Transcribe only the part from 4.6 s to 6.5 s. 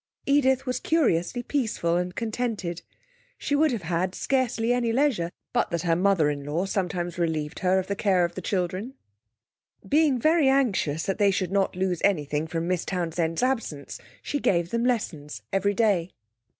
any leisure but that her mother in